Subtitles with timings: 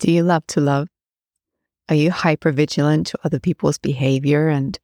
[0.00, 0.88] Do you love to love?
[1.90, 4.78] Are you hyper vigilant to other people's behavior and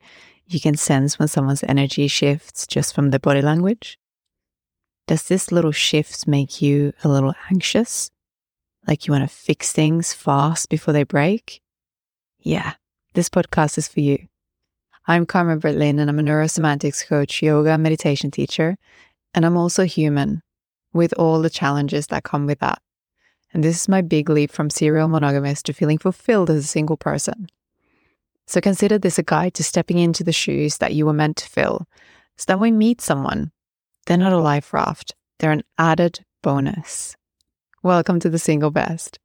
[0.46, 3.99] you can sense when someone's energy shifts just from their body language?
[5.07, 8.11] Does this little shift make you a little anxious?
[8.87, 11.62] Like you want to fix things fast before they break?
[12.40, 12.74] Yeah,
[13.14, 14.18] this podcast is for you.
[15.06, 18.76] I'm Carmen Bertlin and I'm a neurosemantics coach, yoga, meditation teacher,
[19.32, 20.42] and I'm also human
[20.92, 22.82] with all the challenges that come with that.
[23.52, 26.96] And this is my big leap from serial monogamous to feeling fulfilled as a single
[26.96, 27.48] person.
[28.46, 31.48] So consider this a guide to stepping into the shoes that you were meant to
[31.48, 31.86] fill
[32.37, 33.51] so that when we meet someone,
[34.07, 37.16] they're not a life raft, they're an added bonus.
[37.83, 39.19] Welcome to the Single Best.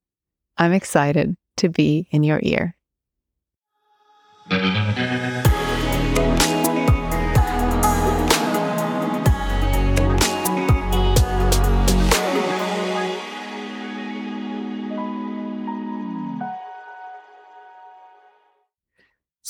[0.57, 2.75] I'm excited to be in your ear.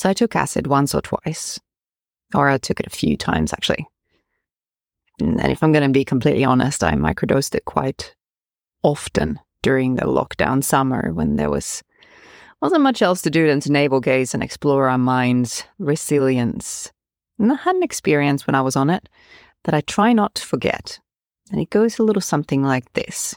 [0.02, 1.60] So I took acid once or twice,
[2.34, 3.88] or I took it a few times actually.
[5.20, 8.16] And if I'm going to be completely honest, I microdosed it quite
[8.82, 11.84] often during the lockdown summer when there was
[12.64, 16.92] wasn't much else to do than to navel gaze and explore our mind's resilience.
[17.38, 19.08] And I had an experience when I was on it
[19.66, 21.00] that I try not to forget.
[21.52, 23.36] And it goes a little something like this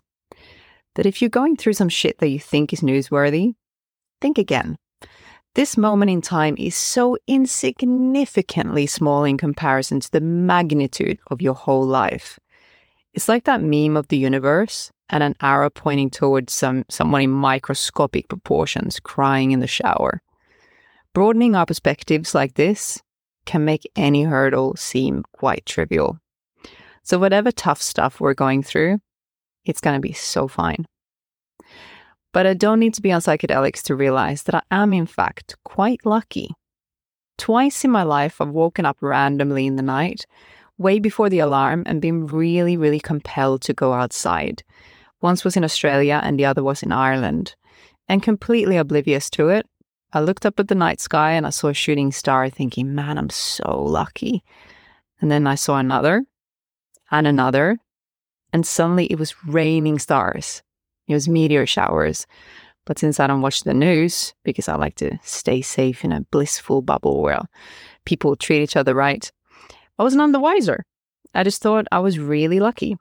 [0.94, 3.54] that if you're going through some shit that you think is newsworthy,
[4.22, 4.78] think again.
[5.54, 11.54] This moment in time is so insignificantly small in comparison to the magnitude of your
[11.54, 12.40] whole life.
[13.12, 17.30] It's like that meme of the universe and an arrow pointing towards some someone in
[17.30, 20.20] microscopic proportions crying in the shower.
[21.12, 23.00] Broadening our perspectives like this
[23.46, 26.18] can make any hurdle seem quite trivial.
[27.04, 28.98] So whatever tough stuff we're going through,
[29.64, 30.86] it's going to be so fine.
[32.34, 35.54] But I don't need to be on psychedelics to realize that I am, in fact,
[35.64, 36.50] quite lucky.
[37.38, 40.26] Twice in my life, I've woken up randomly in the night,
[40.76, 44.64] way before the alarm, and been really, really compelled to go outside.
[45.20, 47.54] Once was in Australia, and the other was in Ireland.
[48.08, 49.64] And completely oblivious to it,
[50.12, 53.16] I looked up at the night sky and I saw a shooting star, thinking, man,
[53.16, 54.42] I'm so lucky.
[55.20, 56.24] And then I saw another
[57.12, 57.78] and another,
[58.52, 60.63] and suddenly it was raining stars.
[61.08, 62.26] It was meteor showers.
[62.86, 66.20] But since I don't watch the news, because I like to stay safe in a
[66.30, 67.40] blissful bubble where
[68.04, 69.30] people treat each other right,
[69.98, 70.84] I was none the wiser.
[71.34, 72.96] I just thought I was really lucky.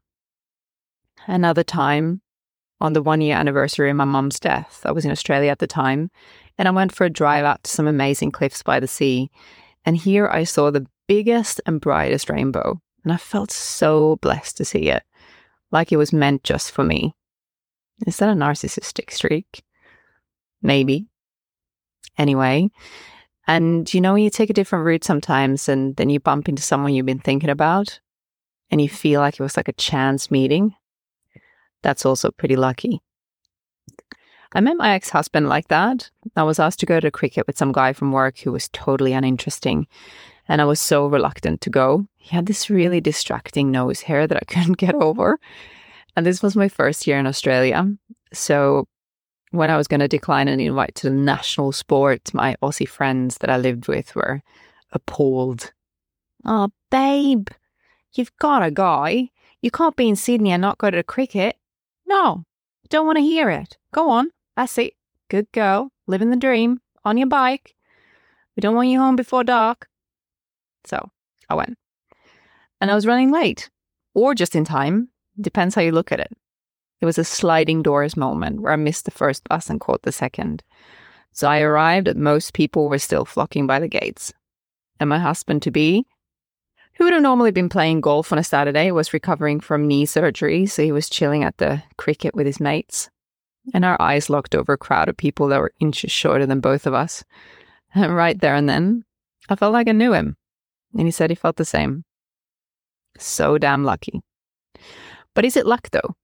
[1.27, 2.21] Another time,
[2.81, 5.67] on the one year anniversary of my mum's death, I was in Australia at the
[5.67, 6.11] time,
[6.57, 9.31] and I went for a drive out to some amazing cliffs by the sea.
[9.85, 14.65] And here I saw the biggest and brightest rainbow, and I felt so blessed to
[14.65, 15.03] see it,
[15.71, 17.15] like it was meant just for me.
[18.05, 19.63] Is that a narcissistic streak?
[20.61, 21.07] Maybe.
[22.17, 22.69] Anyway,
[23.47, 26.93] and you know, you take a different route sometimes and then you bump into someone
[26.93, 27.99] you've been thinking about
[28.71, 30.75] and you feel like it was like a chance meeting,
[31.81, 33.01] that's also pretty lucky.
[34.55, 36.09] I met my ex husband like that.
[36.35, 39.13] I was asked to go to cricket with some guy from work who was totally
[39.13, 39.87] uninteresting.
[40.47, 42.07] And I was so reluctant to go.
[42.17, 45.39] He had this really distracting nose hair that I couldn't get over.
[46.15, 47.85] And this was my first year in Australia.
[48.33, 48.87] So
[49.51, 53.37] when I was going to decline an invite to the national sport, my Aussie friends
[53.39, 54.41] that I lived with were
[54.91, 55.71] appalled.
[56.45, 57.47] Oh, babe,
[58.13, 59.29] you've got a guy.
[59.61, 61.55] You can't be in Sydney and not go to the cricket.
[62.05, 62.43] No,
[62.89, 63.77] don't want to hear it.
[63.93, 64.29] Go on.
[64.55, 64.93] That's it.
[65.29, 65.91] Good girl.
[66.05, 66.81] Living the dream.
[67.05, 67.75] On your bike.
[68.55, 69.87] We don't want you home before dark.
[70.85, 71.09] So
[71.49, 71.77] I went.
[72.79, 73.69] And I was running late
[74.13, 76.31] or just in time Depends how you look at it.
[77.01, 80.11] It was a sliding doors moment where I missed the first bus and caught the
[80.11, 80.63] second.
[81.31, 84.31] So I arrived and most people were still flocking by the gates.
[84.99, 86.05] And my husband to be,
[86.95, 90.67] who would have normally been playing golf on a Saturday, was recovering from knee surgery,
[90.67, 93.09] so he was chilling at the cricket with his mates.
[93.73, 96.85] And our eyes locked over a crowd of people that were inches shorter than both
[96.85, 97.23] of us.
[97.95, 99.03] And right there and then,
[99.49, 100.37] I felt like I knew him.
[100.93, 102.03] And he said he felt the same.
[103.17, 104.21] So damn lucky.
[105.33, 106.15] But is it luck though?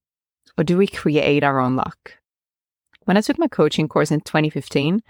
[0.56, 2.18] Or do we create our own luck?
[3.04, 5.02] When I took my coaching course in 2015,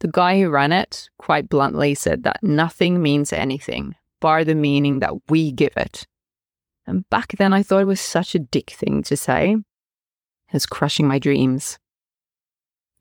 [0.00, 4.98] the guy who ran it quite bluntly said that nothing means anything, bar the meaning
[5.00, 6.06] that we give it.
[6.86, 9.52] And back then I thought it was such a dick thing to say.
[9.52, 11.78] It was crushing my dreams.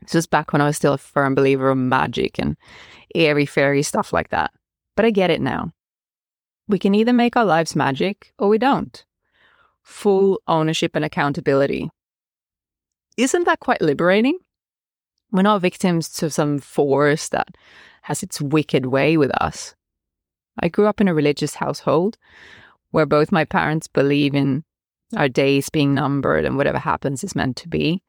[0.01, 2.57] This was back when I was still a firm believer of magic and
[3.15, 4.51] airy fairy stuff like that.
[4.95, 5.71] But I get it now.
[6.67, 9.03] We can either make our lives magic or we don't
[9.83, 11.89] full ownership and accountability.
[13.17, 14.39] Isn't that quite liberating?
[15.31, 17.49] We're not victims to some force that
[18.03, 19.75] has its wicked way with us.
[20.59, 22.17] I grew up in a religious household
[22.91, 24.63] where both my parents believe in
[25.15, 28.01] our days being numbered and whatever happens is meant to be.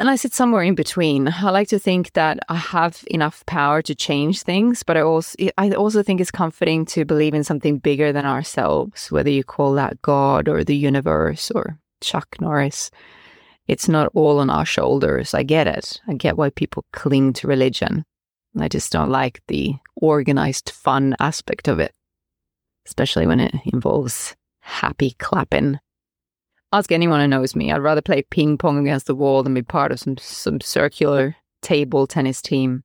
[0.00, 1.28] And I sit somewhere in between.
[1.28, 5.36] I like to think that I have enough power to change things, but I also
[5.58, 9.74] I also think it's comforting to believe in something bigger than ourselves, whether you call
[9.74, 12.90] that God or the universe or Chuck Norris.
[13.68, 15.34] It's not all on our shoulders.
[15.34, 16.00] I get it.
[16.08, 18.06] I get why people cling to religion.
[18.58, 21.92] I just don't like the organized fun aspect of it,
[22.86, 25.78] especially when it involves happy clapping.
[26.72, 27.72] Ask anyone who knows me.
[27.72, 31.34] I'd rather play ping pong against the wall than be part of some, some circular
[31.62, 32.84] table tennis team.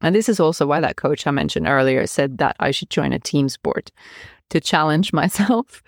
[0.00, 3.12] And this is also why that coach I mentioned earlier said that I should join
[3.12, 3.92] a team sport
[4.50, 5.82] to challenge myself.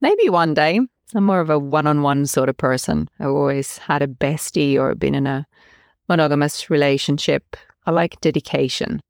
[0.00, 0.80] Maybe one day.
[1.14, 3.08] I'm more of a one on one sort of person.
[3.20, 5.46] I've always had a bestie or been in a
[6.08, 7.56] monogamous relationship.
[7.86, 9.00] I like dedication,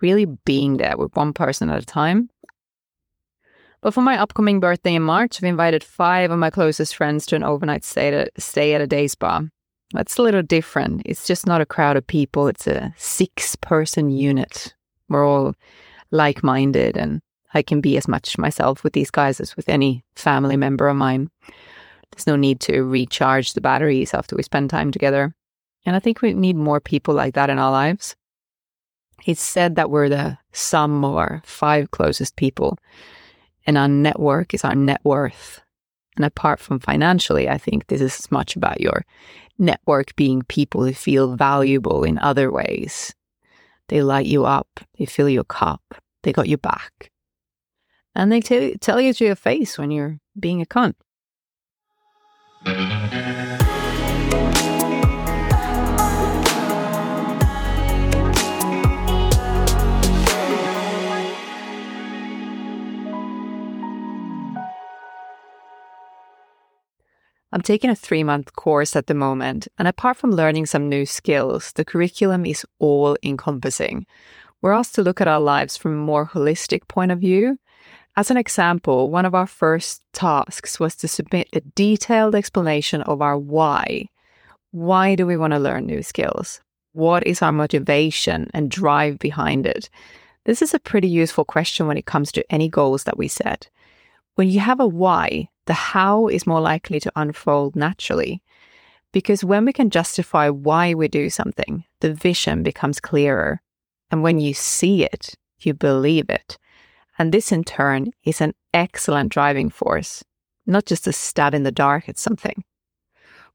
[0.00, 2.30] really being there with one person at a time
[3.82, 7.36] but for my upcoming birthday in March, I've invited five of my closest friends to
[7.36, 9.42] an overnight stay at, stay at a day spa.
[9.92, 11.02] That's a little different.
[11.04, 14.74] It's just not a crowd of people, it's a six person unit.
[15.08, 15.54] We're all
[16.10, 17.20] like minded, and
[17.54, 20.96] I can be as much myself with these guys as with any family member of
[20.96, 21.30] mine.
[22.12, 25.34] There's no need to recharge the batteries after we spend time together.
[25.86, 28.14] And I think we need more people like that in our lives.
[29.26, 32.78] It's said that we're the sum of our five closest people.
[33.70, 35.60] And our network is our net worth.
[36.16, 39.04] And apart from financially, I think this is as much about your
[39.60, 43.14] network being people who feel valuable in other ways.
[43.86, 45.82] They light you up, they fill your cup,
[46.24, 47.12] they got your back.
[48.12, 50.94] And they t- tell you to your face when you're being a cunt.
[67.52, 71.04] I'm taking a three month course at the moment, and apart from learning some new
[71.04, 74.06] skills, the curriculum is all encompassing.
[74.62, 77.58] We're asked to look at our lives from a more holistic point of view.
[78.16, 83.22] As an example, one of our first tasks was to submit a detailed explanation of
[83.22, 84.06] our why.
[84.70, 86.60] Why do we want to learn new skills?
[86.92, 89.90] What is our motivation and drive behind it?
[90.44, 93.68] This is a pretty useful question when it comes to any goals that we set.
[94.34, 98.42] When you have a why, the how is more likely to unfold naturally.
[99.12, 103.60] Because when we can justify why we do something, the vision becomes clearer.
[104.10, 106.58] And when you see it, you believe it.
[107.18, 110.24] And this in turn is an excellent driving force,
[110.66, 112.64] not just a stab in the dark at something.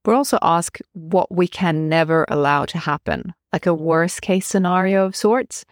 [0.03, 5.05] We're also asked what we can never allow to happen, like a worst case scenario
[5.05, 5.65] of sorts,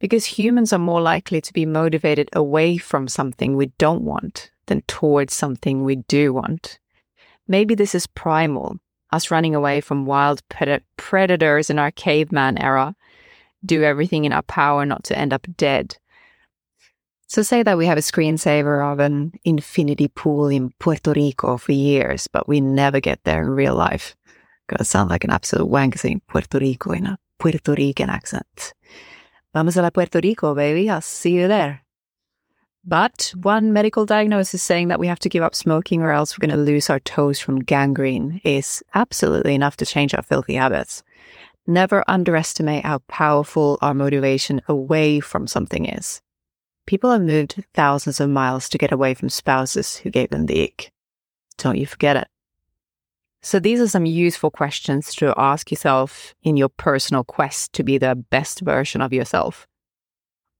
[0.00, 4.82] because humans are more likely to be motivated away from something we don't want than
[4.82, 6.78] towards something we do want.
[7.48, 8.78] Maybe this is primal,
[9.12, 12.94] us running away from wild pred- predators in our caveman era,
[13.64, 15.96] do everything in our power not to end up dead.
[17.28, 21.72] So, say that we have a screensaver of an infinity pool in Puerto Rico for
[21.72, 24.14] years, but we never get there in real life.
[24.68, 28.74] Gonna sound like an absolute wank saying Puerto Rico in a Puerto Rican accent.
[29.52, 30.88] Vamos a la Puerto Rico, baby.
[30.88, 31.85] I'll see you there.
[32.88, 36.46] But one medical diagnosis saying that we have to give up smoking or else we're
[36.46, 41.02] going to lose our toes from gangrene is absolutely enough to change our filthy habits.
[41.66, 46.22] Never underestimate how powerful our motivation away from something is.
[46.86, 50.62] People have moved thousands of miles to get away from spouses who gave them the
[50.62, 50.92] ick.
[51.58, 52.28] Don't you forget it.
[53.42, 57.98] So these are some useful questions to ask yourself in your personal quest to be
[57.98, 59.66] the best version of yourself.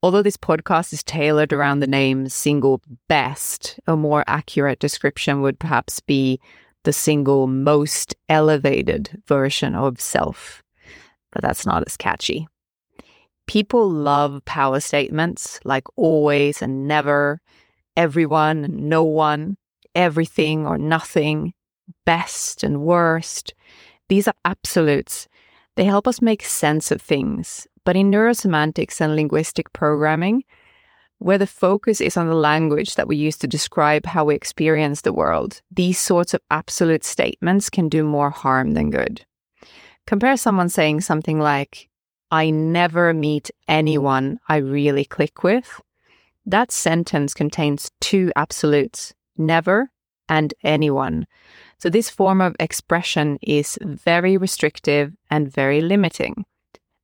[0.03, 5.59] Although this podcast is tailored around the name single best, a more accurate description would
[5.59, 6.39] perhaps be
[6.85, 10.63] the single most elevated version of self.
[11.33, 12.47] But that's not as catchy.
[13.47, 17.41] People love power statements like always and never,
[17.97, 19.57] everyone and no one,
[19.95, 21.55] everything or nothing,
[22.05, 23.55] best and worst.
[24.09, 25.27] These are absolutes.
[25.77, 30.43] They help us make sense of things but in neurosemantics and linguistic programming,
[31.19, 35.01] where the focus is on the language that we use to describe how we experience
[35.01, 39.25] the world, these sorts of absolute statements can do more harm than good.
[40.05, 41.89] Compare someone saying something like,
[42.33, 45.81] I never meet anyone I really click with.
[46.45, 49.93] That sentence contains two absolutes, never
[50.29, 51.29] and anyone.
[51.79, 56.45] So, this form of expression is very restrictive and very limiting.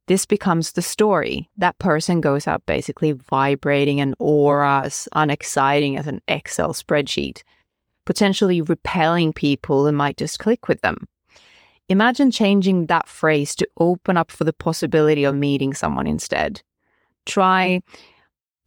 [0.09, 1.49] This becomes the story.
[1.57, 7.43] That person goes out basically vibrating an aura as unexciting as an Excel spreadsheet,
[8.05, 11.07] potentially repelling people who might just click with them.
[11.89, 16.63] Imagine changing that phrase to open up for the possibility of meeting someone instead.
[17.27, 17.81] Try,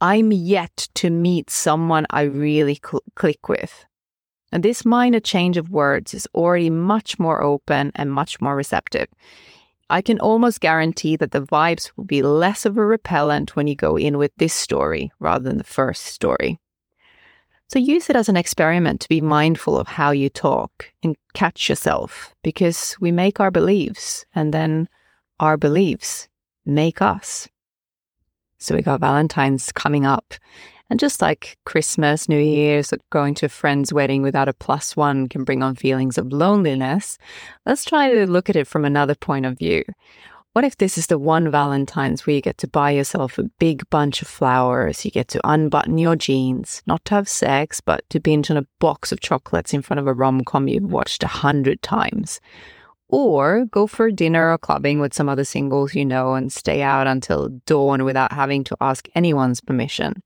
[0.00, 3.84] I'm yet to meet someone I really cl- click with.
[4.52, 9.08] And this minor change of words is already much more open and much more receptive.
[9.88, 13.76] I can almost guarantee that the vibes will be less of a repellent when you
[13.76, 16.58] go in with this story rather than the first story.
[17.68, 21.68] So use it as an experiment to be mindful of how you talk and catch
[21.68, 24.88] yourself because we make our beliefs and then
[25.40, 26.28] our beliefs
[26.64, 27.48] make us.
[28.58, 30.34] So we got Valentine's coming up.
[30.88, 35.28] And just like Christmas, New Year's, going to a friend's wedding without a plus one
[35.28, 37.18] can bring on feelings of loneliness,
[37.64, 39.82] let's try to look at it from another point of view.
[40.52, 43.88] What if this is the one Valentine's where you get to buy yourself a big
[43.90, 48.20] bunch of flowers, you get to unbutton your jeans, not to have sex, but to
[48.20, 51.28] binge on a box of chocolates in front of a rom com you've watched a
[51.28, 52.40] hundred times?
[53.08, 57.06] Or go for dinner or clubbing with some other singles you know and stay out
[57.06, 60.22] until dawn without having to ask anyone's permission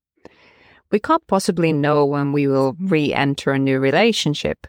[0.90, 1.80] we can't possibly mm-hmm.
[1.80, 4.66] know when we will re enter a new relationship,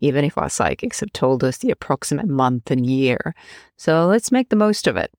[0.00, 3.34] even if our psychics have told us the approximate month and year.
[3.76, 5.12] So let's make the most of it,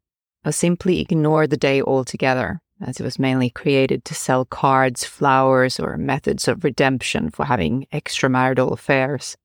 [0.46, 5.80] or simply ignore the day altogether, as it was mainly created to sell cards, flowers,
[5.80, 9.38] or methods of redemption for having extramarital affairs.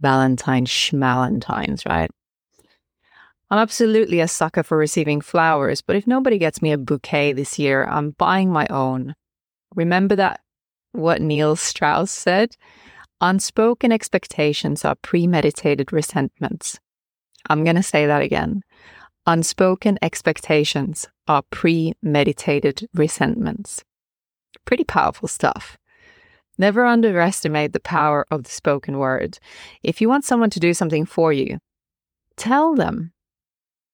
[0.00, 2.10] Valentine's schmalentines, right?
[3.48, 7.58] I'm absolutely a sucker for receiving flowers, but if nobody gets me a bouquet this
[7.60, 9.14] year, I'm buying my own.
[9.76, 10.40] Remember that
[10.92, 12.56] what Neil Strauss said?
[13.20, 16.80] Unspoken expectations are premeditated resentments.
[17.48, 18.62] I'm going to say that again.
[19.26, 23.84] Unspoken expectations are premeditated resentments.
[24.64, 25.78] Pretty powerful stuff.
[26.58, 29.38] Never underestimate the power of the spoken word.
[29.82, 31.58] If you want someone to do something for you,
[32.36, 33.12] tell them.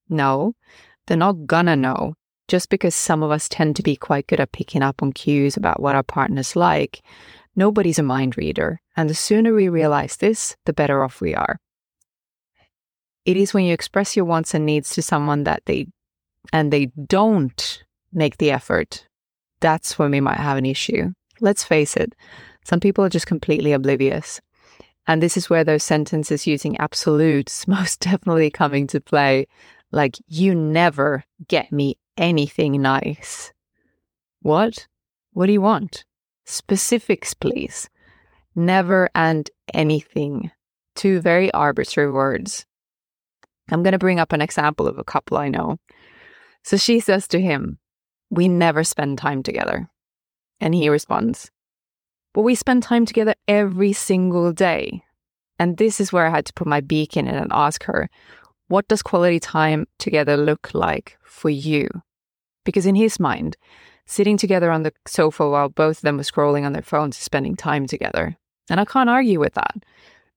[0.08, 0.54] No,
[1.06, 2.14] they're not gonna know
[2.49, 5.56] just because some of us tend to be quite good at picking up on cues
[5.56, 7.02] about what our partner's like,
[7.56, 8.80] nobody's a mind reader.
[8.96, 11.58] And the sooner we realize this, the better off we are.
[13.25, 15.87] It is when you express your wants and needs to someone that they
[16.52, 19.06] and they don't make the effort,
[19.61, 21.12] that's when we might have an issue.
[21.40, 22.14] Let's face it,
[22.64, 24.40] some people are just completely oblivious.
[25.06, 29.46] And this is where those sentences using absolutes most definitely come into play.
[29.90, 33.52] Like, you never get me anything nice.
[34.40, 34.87] What?
[35.33, 36.04] What do you want?
[36.45, 37.88] Specifics, please.
[38.54, 40.50] Never and anything.
[40.95, 42.66] Two very arbitrary words.
[43.71, 45.78] I'm going to bring up an example of a couple I know.
[46.62, 47.78] So she says to him,
[48.31, 49.88] We never spend time together.
[50.61, 51.50] And he responds,
[52.35, 55.02] But we spend time together every single day.
[55.59, 58.11] And this is where I had to put my beak in it and ask her,
[58.73, 61.87] what does quality time together look like for you?
[62.64, 63.59] Because in his mind,
[64.07, 67.23] sitting together on the sofa while both of them were scrolling on their phones is
[67.23, 68.35] spending time together.
[68.71, 69.75] And I can't argue with that.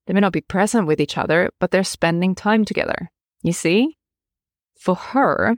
[0.06, 3.10] They may not be present with each other, but they're spending time together.
[3.42, 3.98] You see?
[4.78, 5.56] For her,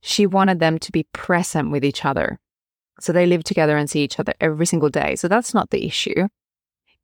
[0.00, 2.38] she wanted them to be present with each other.
[3.00, 5.16] So they live together and see each other every single day.
[5.16, 6.28] So that's not the issue.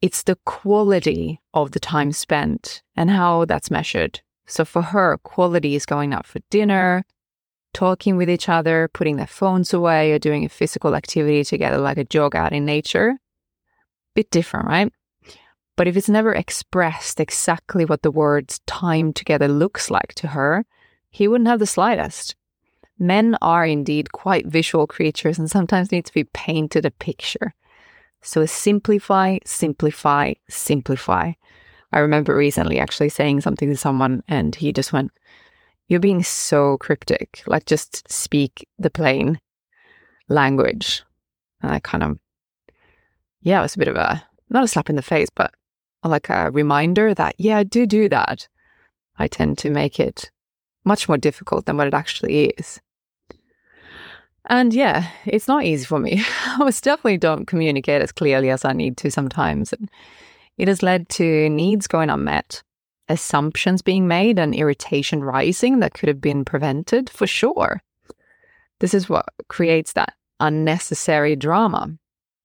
[0.01, 4.21] It's the quality of the time spent and how that's measured.
[4.47, 7.05] So for her, quality is going out for dinner,
[7.73, 11.99] talking with each other, putting their phones away, or doing a physical activity together, like
[11.99, 13.19] a jog out in nature.
[14.15, 14.93] Bit different, right?
[15.77, 20.67] But if it's never expressed exactly what the words time together looks like to her,
[21.11, 22.37] he wouldn't have the slightest.
[22.99, 27.55] Men are indeed quite visual creatures and sometimes need to be painted a picture.
[28.21, 31.33] So simplify, simplify, simplify.
[31.93, 35.13] I remember recently actually saying something to someone and he just went,
[35.89, 37.43] You're being so cryptic.
[37.47, 39.41] Like, just speak the plain
[40.29, 41.03] language.
[41.61, 42.19] And I kind of,
[43.43, 45.55] yeah, it was a bit of a, not a slap in the face, but
[46.05, 48.49] like a reminder that, yeah, I do do that.
[49.19, 50.31] I tend to make it
[50.85, 52.81] much more difficult than what it actually is.
[54.47, 56.25] And yeah, it's not easy for me.
[56.47, 59.73] I definitely don't communicate as clearly as I need to sometimes.
[59.73, 59.89] And
[60.59, 62.63] it has led to needs going unmet,
[63.09, 67.83] assumptions being made, and irritation rising that could have been prevented for sure.
[68.81, 71.97] This is what creates that unnecessary drama.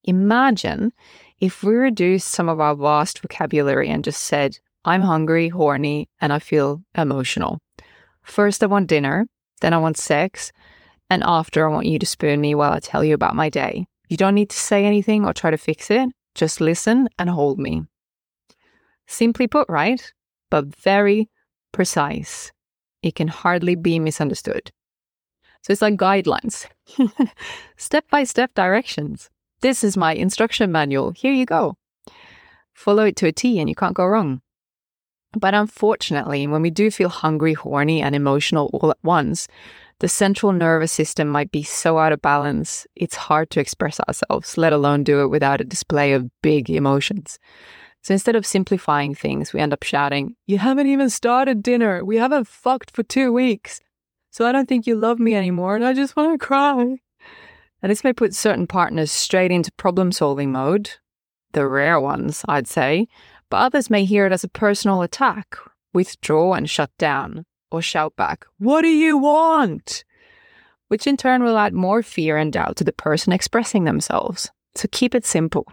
[0.04, 0.94] Imagine
[1.40, 6.32] if we reduced some of our vast vocabulary and just said, I'm hungry, horny, and
[6.32, 7.60] I feel emotional.
[8.24, 9.28] First, I want dinner,
[9.62, 10.52] then, I want sex,
[11.10, 13.88] and after, I want you to spoon me while I tell you about my day.
[14.08, 17.60] You don't need to say anything or try to fix it, just listen and hold
[17.60, 17.84] me.
[19.08, 20.14] Simply put, right?
[20.50, 21.30] But very
[21.72, 22.52] precise.
[23.02, 24.72] It can hardly be misunderstood.
[25.62, 26.66] So it's like guidelines,
[27.78, 29.30] step by step directions.
[29.62, 31.12] This is my instruction manual.
[31.12, 31.76] Here you go.
[32.74, 34.42] Follow it to a T and you can't go wrong.
[35.34, 39.48] But unfortunately, when we do feel hungry, horny, and emotional all at once,
[40.00, 44.58] the central nervous system might be so out of balance, it's hard to express ourselves,
[44.58, 47.40] let alone do it without a display of big emotions.
[48.08, 52.06] So instead of simplifying things, we end up shouting, You haven't even started dinner.
[52.06, 53.82] We haven't fucked for two weeks.
[54.32, 57.00] So I don't think you love me anymore and I just want to cry.
[57.82, 60.90] And this may put certain partners straight into problem solving mode,
[61.52, 63.10] the rare ones, I'd say,
[63.50, 65.58] but others may hear it as a personal attack,
[65.94, 70.06] withdraw and shut down, or shout back, What do you want?
[70.88, 74.50] Which in turn will add more fear and doubt to the person expressing themselves.
[74.76, 75.68] So keep it simple.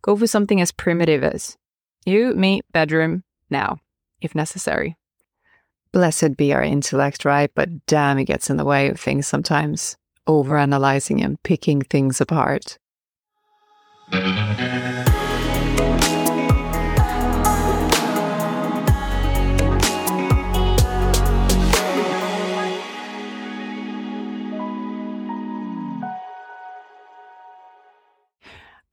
[0.00, 1.58] Go for something as primitive as
[2.06, 3.78] you, me, bedroom, now,
[4.20, 4.96] if necessary.
[5.92, 7.50] Blessed be our intellect, right?
[7.54, 9.96] But damn, it gets in the way of things sometimes,
[10.26, 12.78] overanalyzing and picking things apart.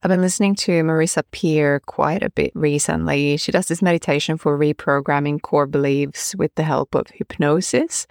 [0.04, 3.36] I've been listening to Marissa Peer quite a bit recently.
[3.36, 8.08] She does this meditation for reprogramming core beliefs with the help of hypnosis.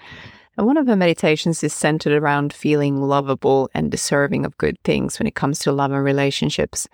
[0.58, 5.20] And one of her meditations is centered around feeling lovable and deserving of good things
[5.20, 6.88] when it comes to love and relationships.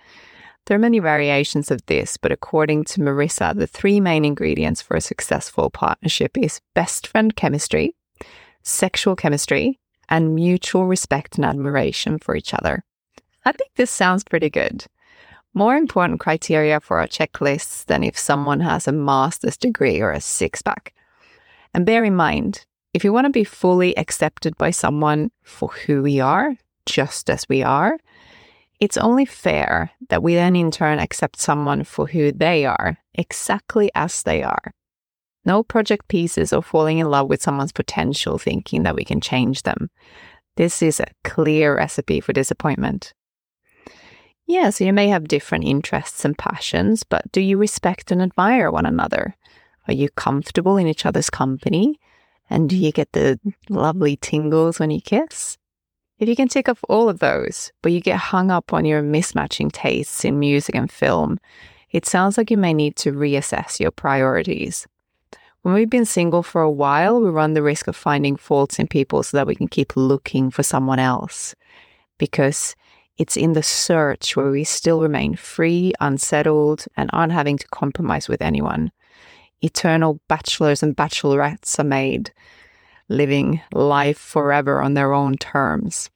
[0.65, 4.97] There are many variations of this, but according to Marissa, the three main ingredients for
[4.97, 7.95] a successful partnership is best friend chemistry,
[8.63, 12.83] sexual chemistry, and mutual respect and admiration for each other.
[13.47, 14.83] I think this sounds pretty good.
[15.53, 20.19] More important criteria for our checklists than if someone has a master's degree or a
[20.19, 20.93] six pack.
[21.73, 26.03] And bear in mind, if you want to be fully accepted by someone for who
[26.03, 27.97] we are, just as we are,
[28.81, 33.89] it's only fair that we then in turn accept someone for who they are, exactly
[33.95, 34.73] as they are.
[35.45, 39.63] No project pieces or falling in love with someone's potential thinking that we can change
[39.63, 39.89] them.
[40.57, 43.13] This is a clear recipe for disappointment.
[44.47, 48.71] Yeah, so you may have different interests and passions, but do you respect and admire
[48.71, 49.36] one another?
[49.89, 51.99] Are you comfortable in each other's company?
[52.49, 55.57] And do you get the lovely tingles when you kiss?
[56.17, 59.03] If you can tick off all of those, but you get hung up on your
[59.03, 61.39] mismatching tastes in music and film,
[61.91, 64.88] it sounds like you may need to reassess your priorities.
[65.62, 68.88] When we've been single for a while, we run the risk of finding faults in
[68.88, 71.53] people so that we can keep looking for someone else.
[72.17, 72.75] Because
[73.17, 78.30] it's in the search where we still remain free, unsettled, and aren't having to compromise
[78.30, 78.91] with anyone.
[79.62, 82.32] Eternal bachelors and bachelorettes are made,
[83.10, 86.12] living life forever on their own terms.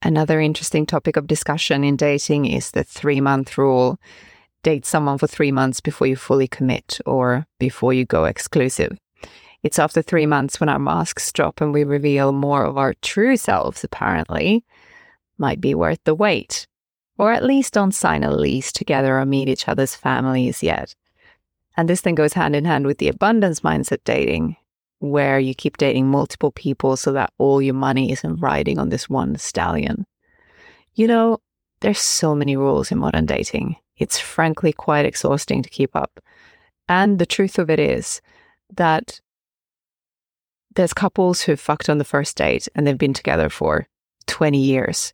[0.00, 3.98] Another interesting topic of discussion in dating is the three month rule.
[4.62, 8.96] Date someone for three months before you fully commit or before you go exclusive.
[9.62, 13.36] It's after three months when our masks drop and we reveal more of our true
[13.36, 14.64] selves, apparently
[15.42, 16.66] might be worth the wait.
[17.18, 20.94] Or at least don't sign a lease together or meet each other's families yet.
[21.76, 24.56] And this then goes hand in hand with the abundance mindset dating,
[25.00, 29.10] where you keep dating multiple people so that all your money isn't riding on this
[29.10, 30.06] one stallion.
[30.94, 31.38] You know,
[31.80, 33.76] there's so many rules in modern dating.
[33.98, 36.20] It's frankly quite exhausting to keep up.
[36.88, 38.20] And the truth of it is
[38.74, 39.20] that
[40.74, 43.86] there's couples who've fucked on the first date and they've been together for
[44.26, 45.12] 20 years.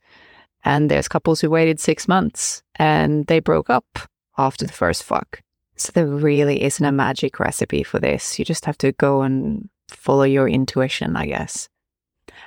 [0.69, 4.01] And there's couples who waited six months and they broke up
[4.37, 5.41] after the first fuck.
[5.77, 8.39] So there really isn't a magic recipe for this.
[8.39, 11.71] You just have to go and follow your intuition, I guess.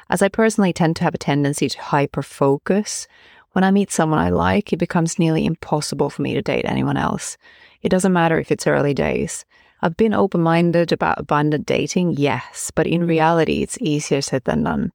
[0.08, 3.08] As I personally tend to have a tendency to hyper focus,
[3.54, 6.98] when I meet someone I like, it becomes nearly impossible for me to date anyone
[6.98, 7.38] else.
[7.82, 9.46] It doesn't matter if it's early days.
[9.82, 14.62] I've been open minded about abundant dating, yes, but in reality, it's easier said than
[14.62, 14.92] done.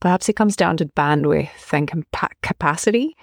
[0.00, 3.16] Perhaps it comes down to bandwidth and compa- capacity.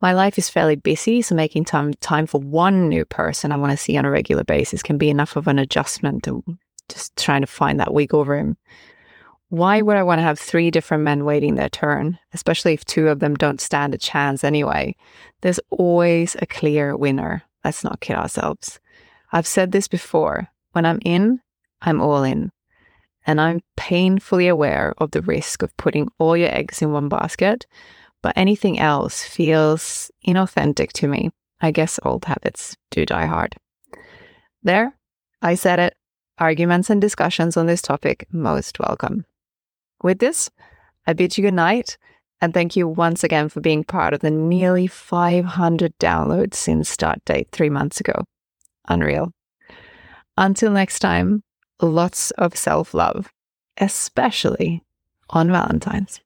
[0.00, 3.72] My life is fairly busy, so making time time for one new person I want
[3.72, 6.44] to see on a regular basis can be enough of an adjustment to
[6.88, 8.56] just trying to find that wiggle room.
[9.48, 9.86] Why mm-hmm.
[9.86, 13.20] would I want to have three different men waiting their turn, especially if two of
[13.20, 14.96] them don't stand a chance anyway?
[15.40, 17.42] There's always a clear winner.
[17.64, 18.80] Let's not kid ourselves.
[19.32, 21.40] I've said this before when I'm in,
[21.80, 22.52] I'm all in.
[23.26, 27.66] And I'm painfully aware of the risk of putting all your eggs in one basket,
[28.22, 31.30] but anything else feels inauthentic to me.
[31.60, 33.56] I guess old habits do die hard.
[34.62, 34.96] There,
[35.42, 35.94] I said it.
[36.38, 39.24] Arguments and discussions on this topic most welcome.
[40.02, 40.50] With this,
[41.06, 41.96] I bid you good night
[42.40, 47.24] and thank you once again for being part of the nearly 500 downloads since start
[47.24, 48.24] date three months ago.
[48.88, 49.32] Unreal.
[50.36, 51.42] Until next time,
[51.80, 53.32] lots of self love,
[53.78, 54.82] especially
[55.30, 56.20] on Valentine's.